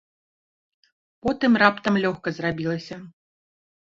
[1.25, 2.95] Потым раптам лёгка зрабілася.